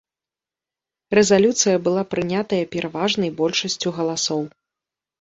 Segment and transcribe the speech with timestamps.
[1.19, 4.41] Рэзалюцыя была прынятая пераважнай большасцю галасоў.